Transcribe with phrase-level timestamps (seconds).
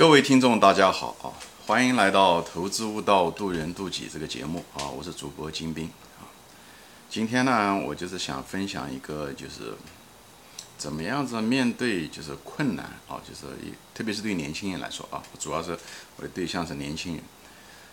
[0.00, 1.28] 各位听众，大家好啊！
[1.66, 4.88] 欢迎来到《投资悟道，渡人渡己》这个节目啊！
[4.88, 5.84] 我是主播金兵
[6.18, 6.24] 啊。
[7.10, 9.74] 今天呢，我就是想分享一个，就是
[10.78, 13.54] 怎么样子面对就是困难啊，就是
[13.92, 15.78] 特别是对年轻人来说啊，主要是
[16.16, 17.22] 我的对象是年轻人，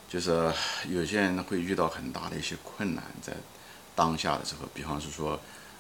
[0.08, 0.50] 就是
[0.88, 3.34] 有些人会遇到很大的一些困难，在
[3.96, 5.38] 当下的时候，比方是说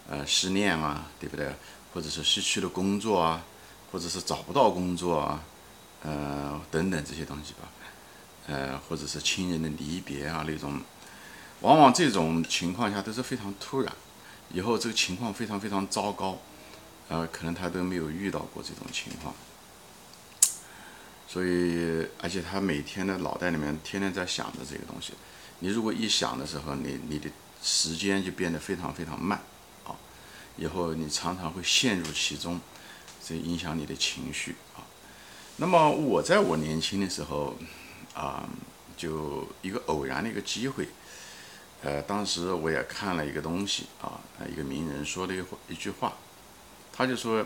[0.09, 1.49] 呃失恋啊，对不对？
[1.93, 3.41] 或者是失去了工作啊，
[3.93, 5.41] 或者是找不到工作啊。
[6.07, 7.67] 呃，等等这些东西吧，
[8.47, 10.79] 呃，或者是亲人的离别啊那种，
[11.59, 13.93] 往往这种情况下都是非常突然，
[14.53, 16.39] 以后这个情况非常非常糟糕，
[17.09, 19.35] 呃，可能他都没有遇到过这种情况，
[21.27, 25.11] 所以而且他每天的脑袋里面天天在想着这个东西，
[25.59, 27.29] 你如果一想的时候，你你的
[27.61, 29.41] 时间就变得非常非常慢
[29.83, 29.91] 啊，
[30.55, 32.61] 以后你常常会陷入其中，
[33.21, 34.86] 这影响你的情绪啊。
[35.59, 37.57] 那么我在我年轻的时候，
[38.13, 38.47] 啊，
[38.95, 40.87] 就一个偶然的一个机会，
[41.81, 46.13] 呃，当时我也看了一个东西啊，一个名人说的一一句话，
[46.93, 47.43] 他就说，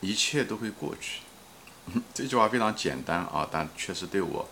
[0.00, 1.20] 一切都会过去。
[2.14, 4.48] 这句话非常简单啊，但确实对我，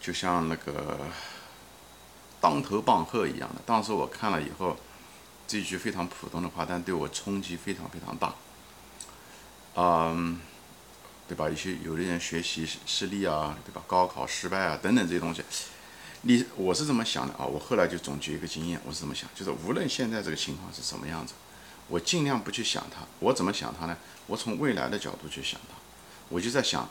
[0.00, 0.96] 就像那个
[2.40, 3.60] 当头棒喝一样的。
[3.66, 4.76] 当时我看了以后，
[5.48, 8.32] 这句非常普通的话，但对我冲击非常非常大，
[9.74, 10.40] 嗯。
[11.30, 11.48] 对吧？
[11.48, 13.80] 一些有的人学习失利啊，对吧？
[13.86, 15.44] 高考失败啊，等等这些东西，
[16.22, 17.46] 你我是这么想的啊。
[17.46, 21.34] 我后来就总结一个经验，我是这么想，就是无论现在这个情况是什么样子，
[21.86, 23.06] 我尽量不去想它。
[23.20, 23.96] 我怎么想它呢？
[24.26, 25.76] 我从未来的角度去想它。
[26.30, 26.90] 我就在想，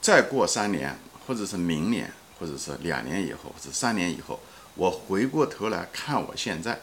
[0.00, 4.38] 再过三年，或者是明年，或者是两年以后，或者三年以后，
[4.76, 6.80] 我回过头来看我现在，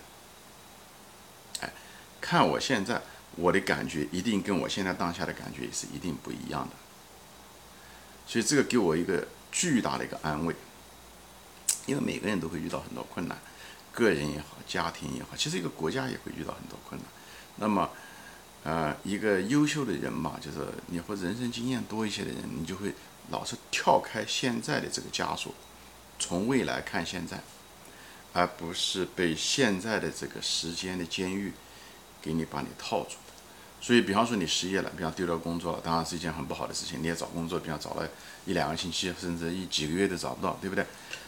[1.62, 1.72] 哎，
[2.20, 3.02] 看我现在。
[3.40, 6.76] 我的感觉一定跟我现在当下的感觉是一定不一样的，
[8.28, 10.54] 所以这个给我一个巨大的一个安慰，
[11.86, 13.38] 因为每个人都会遇到很多困难，
[13.94, 17.10] 个人也好，家庭也好，其实一个国家也会遇到很多困难。
[17.56, 17.90] 那么，
[18.64, 22.94] 呃，一个优秀的人嘛，就是你或人生经验多一些的人，你就会
[23.32, 25.54] 老是跳开现在的这个枷锁，
[26.20, 27.42] 从未来看现在，
[28.34, 31.54] 而不是被现在的这个时间的监狱。
[32.22, 33.16] 给你把你套住，
[33.82, 37.02] 所以比方说你失业了，比方丢掉工作了，当然是一件很不好的事情。
[37.02, 38.08] 你也找工作，比方找了
[38.46, 40.86] 一两个星期，甚至一几个月都找不到，对不对？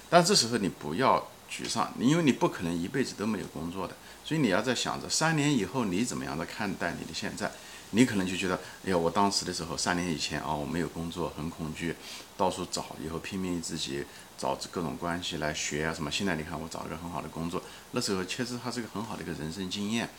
[0.09, 7.51] 但这时候你不要沮丧，因为你不可能一辈子都没有工作的，所以你要在想着三年以后你怎么样的看待你的现在。
[7.93, 11.93] 你可能就觉得，哎呀，我当时的时候三年以前啊，我没有工作，很恐惧，
[12.37, 14.05] 到处找，以后拼命自己
[14.37, 16.09] 找各种关系来学啊什么。
[16.09, 20.09] 现在你看我找了个很好的工作，那时候确实它是个很好的一个人生经验。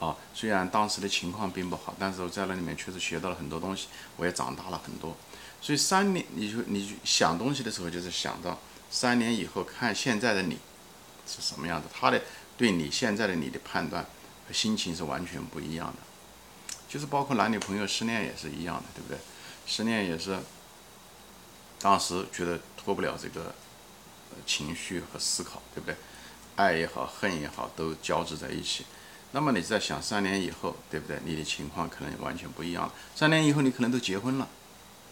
[0.00, 5.16] 啊，虽然当时的情况并不好，但是我在那里面确实学到了很多东西，我也长大了很多。
[5.60, 8.58] 所以三年，你就你想东西的时候，就是想到
[8.90, 10.58] 三年以后看现在的你
[11.26, 12.20] 是什么样的，他的
[12.58, 14.04] 对你现在的你的判断
[14.46, 15.98] 和心情是完全不一样的。
[16.88, 19.18] 就是包括男女朋友失恋也是一样的，对不对？
[19.66, 20.38] 失恋也是
[21.80, 23.54] 当时觉得脱不了这个
[24.44, 25.96] 情绪和思考，对不对？
[26.56, 28.84] 爱也好，恨也好，都交织在一起。
[29.34, 31.18] 那么你在想三年以后，对不对？
[31.24, 32.94] 你的情况可能完全不一样了。
[33.16, 34.48] 三年以后你可能都结婚了，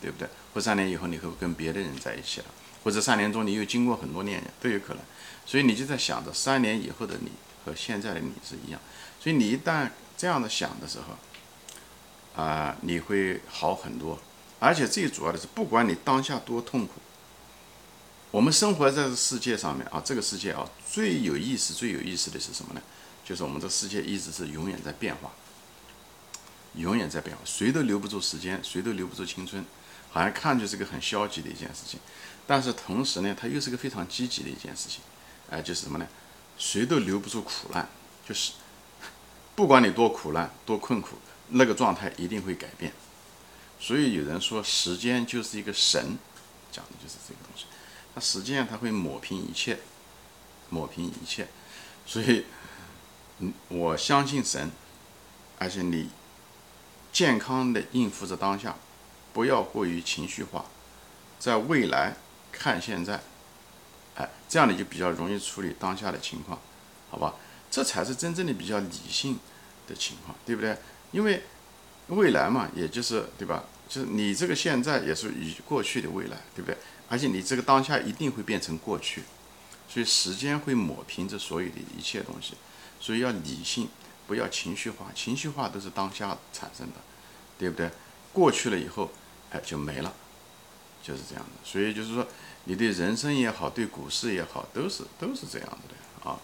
[0.01, 0.29] 对不对？
[0.55, 2.47] 或三年以后你会跟别的人在一起了，
[2.85, 5.03] 或者三年中你又经过很多恋人，都有可能。
[5.45, 7.33] 所以你就在想着三年以后的你
[7.65, 8.81] 和现在的你是一样。
[9.19, 14.17] 所以你一旦这样的想的时候，啊，你会好很多。
[14.61, 16.93] 而且最主要的是，不管你当下多痛苦，
[18.31, 22.81] 我们生活在这世界上面啊，这个世界啊，最有意思、最有意思的是什么呢？
[23.25, 25.31] 就是我们这世界一直是永远在变化，
[26.75, 29.65] 永远在变化，谁都留不住时间，谁都留不住青春，
[30.11, 32.01] 好像看着是个很消极的一件事情，
[32.47, 35.01] 但是同时呢，它又是个非常积极的一件事情，
[35.51, 36.07] 哎，就是什么呢？
[36.59, 37.89] 谁都留不住苦难，
[38.29, 38.53] 就是
[39.55, 41.17] 不管你多苦难、多困苦，
[41.49, 42.93] 那个状态一定会改变。
[43.79, 46.19] 所以有人说，时间就是一个神，
[46.73, 47.67] 讲的就是这个东西。
[48.15, 49.79] 它实际上它会抹平一切，
[50.71, 51.47] 抹平一切，
[52.05, 52.45] 所以。
[53.69, 54.71] 我相信神，
[55.59, 56.09] 而且你
[57.13, 58.77] 健康的应付着当下，
[59.33, 60.65] 不要过于情绪化，
[61.39, 62.17] 在未来
[62.51, 63.21] 看现在，
[64.17, 66.59] 哎，这样你就比较容易处理当下的情况，
[67.11, 67.35] 好吧？
[67.71, 69.39] 这才是真正的比较理性
[69.89, 70.77] 的情况，对不对？
[71.11, 71.43] 因为
[72.09, 73.65] 未来嘛，也就是对吧？
[73.89, 76.77] 就是你这个现在也是与过去的未来，对不对？
[77.09, 79.23] 而且你这个当下一定会变成过去，
[79.89, 82.55] 所以时间会抹平这所有的一切东西。
[83.03, 83.89] 所以要理性，
[84.29, 85.07] 不要情绪化。
[85.13, 86.95] 情绪化都是当下产生的，
[87.59, 87.91] 对不对？
[88.33, 89.11] 过去了以后，
[89.51, 90.15] 哎，就没了，
[91.03, 91.51] 就是这样的。
[91.65, 92.25] 所以就是说，
[92.67, 96.39] 你对人生也好，对股市也好，都是都是这样子的啊。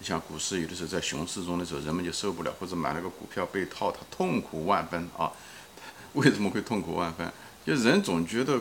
[0.00, 5.32] 像股市有的时候在熊市中的时候，人们就受不了，或者买了个股票被套，他痛苦万分啊。
[6.14, 7.30] 为什么会痛苦万分？
[7.66, 8.60] 就人总觉得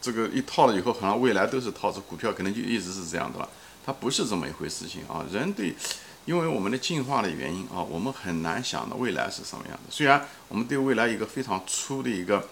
[0.00, 3.48] 这个一套了以后，好像未来都是套，这股票可能就一直是这样的了。
[3.84, 5.26] 它不是这么一回事情啊。
[5.32, 5.74] 人对，
[6.24, 9.90] 因为我们的进化的原因啊，我们很难想到未来是什么样的。
[9.90, 12.48] 虽然我们对未来一个非常粗的一个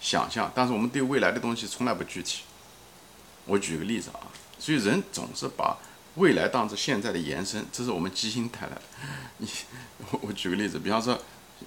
[0.00, 2.42] 想象，但是我们对未来的东西从来不具体。
[3.46, 4.20] 我举个例子啊，
[4.58, 5.76] 所以人总是把
[6.16, 8.82] 未来当成现在的延伸，这是我们基因带来的。
[9.38, 9.48] 你，
[10.10, 11.18] 我我举个例子，比方说。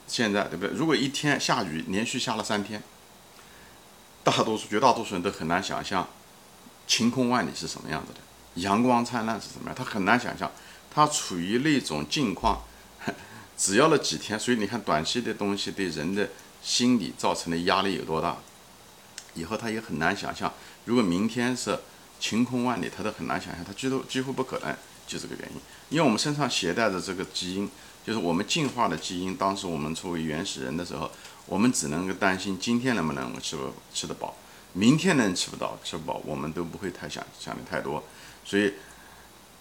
[0.06, 0.76] 现在对不对？
[0.76, 2.80] 如果一天下雨，连续下了三天，
[4.24, 6.08] 大多数、绝大多数人都很难想象
[6.86, 8.20] 晴空万里是什么样子的，
[8.62, 10.52] 阳光灿烂是什么样，他很难想象，
[11.00, 12.62] 他处于那种境况，
[13.58, 16.28] 只要了几天，所以你看短期的东西对人的
[16.62, 18.36] 心理造成的压力有多大，
[19.34, 20.52] 以后他也很难想象，
[20.84, 21.80] 如果明天是
[22.20, 24.76] 晴空万里，他都很难想象，他几乎几乎不可能，
[25.08, 27.70] 就这个原因，因为我们身上携带的这个基因。
[28.06, 31.12] 就是我们进化的基因，当时我们作为原始人的时候，
[31.46, 34.36] 我们只能够担心今天能不能吃不吃得饱，
[34.74, 38.04] 明天能吃不到吃不饱，我们都不会太想想的太多。
[38.44, 38.74] 所以，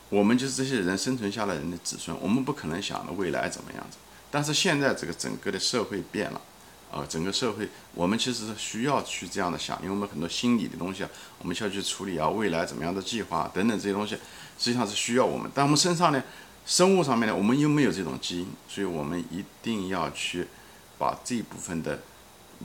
[0.09, 3.99] 我们就是这些人生存下来人的子孙，我们不可能想着未来怎么样子。
[4.31, 6.41] 但是现在这个整个的社会变了，
[6.91, 11.11] 啊，整个社会我们其实是需要去这样的想，因为我们很多心理的东西啊，
[11.41, 14.15] 我们需要去处理啊，未来怎么样的计划等等这些东西，
[14.59, 15.51] 实际上是需要我们。
[15.55, 16.23] 但我们身上呢？
[16.67, 20.47] 生物上面呢，我们又没有这种基因，所以我们一定要去
[20.99, 21.99] 把这部分的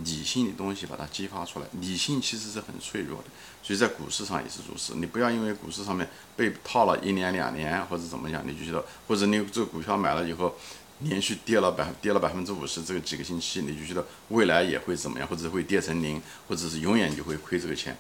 [0.04, 1.66] 理性的东西把它激发出来。
[1.80, 3.26] 理性其实是很脆弱的，
[3.62, 4.96] 所以在股市上也是如此。
[4.96, 10.56] 你不要因为股市上面被套了一年两年或者怎么样，你就觉得或者你这个股票买了以后
[11.00, 17.96] 连续跌了百跌了百分之五十，这个几个星期你就觉得未来也会怎么样，或者会跌成零，或者是永远就会亏这个钱。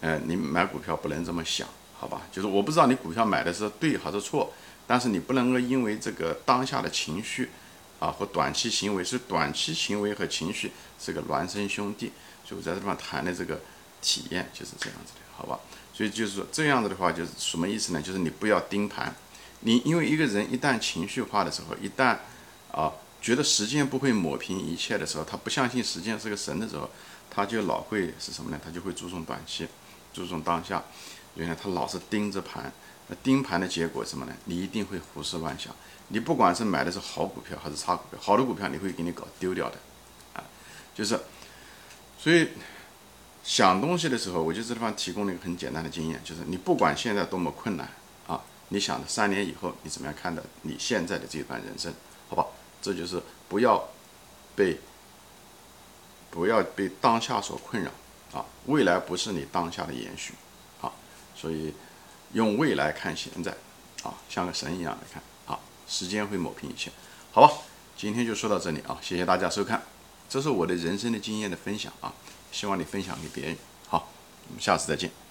[0.00, 1.68] 呃，你买股票不能这么想，
[1.98, 2.22] 好吧？
[2.32, 4.52] 就是我不知道你股票买的是对还是错。
[4.86, 7.48] 但是你不能够因为这个当下的情绪，
[8.04, 10.70] 啊，和短期行为是短期行为和情绪
[11.00, 12.12] 是个孪生兄弟，
[12.46, 13.58] 所以我在这地方谈的这个
[14.02, 15.58] 体验就是这样子的，好吧？
[15.94, 18.02] 所以就是说这样子的话就是什么意思呢？
[18.02, 19.14] 就是你不要盯盘，
[19.60, 22.18] 你因为一个人一旦情绪化的时候，一旦
[22.70, 22.92] 啊
[23.22, 26.90] 觉得时间不会抹平一切的时候，他不相信时间是个神的时候，
[27.30, 28.60] 他就老会是什么呢？
[28.62, 29.66] 他就会注重短期，
[30.12, 30.84] 注重当下，
[31.34, 32.72] 原来他老是盯着盘。
[33.08, 34.32] 那盯盘的结果什么呢？
[34.46, 35.74] 你一定会胡思乱想。
[36.08, 39.76] 你不管是买的是好股票还是差股票，好的股票你会给你搞丢掉的，
[40.34, 40.44] 啊，
[40.94, 41.18] 就是，
[42.18, 42.48] 所以
[43.42, 47.88] 想东西的时候，我就这地方提供了一个很简单的经验，就是你不管现在多么困难
[48.26, 51.92] 啊，你想着三年以后你怎么样看待你现在的这段人生，
[52.28, 52.46] 好吧？
[52.80, 53.82] 这就是不要
[54.54, 54.78] 被
[56.30, 57.90] 不要被当下所困扰
[58.38, 60.34] 啊，未来不是你当下的延续，
[61.34, 61.72] 所以。
[62.32, 63.52] 用未来看现在，
[64.02, 66.90] 啊，像个神一样来看，啊，时间会抹平一切，
[67.30, 67.52] 好吧？
[67.96, 69.80] 今天就说到这里啊，谢谢大家收看，
[70.28, 72.12] 这是我的人生的经验的分享啊，
[72.50, 74.08] 希望你分享给别人，好，
[74.48, 75.23] 我们下次再见。